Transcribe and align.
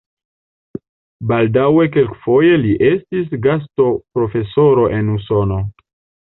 Baldaŭe 1.31 1.85
kelkfoje 1.97 2.57
li 2.63 2.73
estis 2.89 3.29
gastoprofesoro 3.45 4.91
en 5.01 5.17
Usono. 5.21 5.65